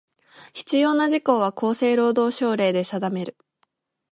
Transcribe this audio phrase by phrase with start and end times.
[0.53, 3.37] 必要な事項は、厚生労働省令で定める。